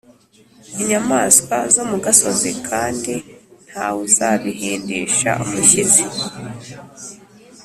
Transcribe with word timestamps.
inyamaswa 0.81 1.55
zo 1.73 1.83
mu 1.89 1.97
gasozi, 2.05 2.51
kandi 2.69 3.13
nta 3.69 3.87
wuzabihindisha 3.95 5.31
umushyitsi 5.43 6.03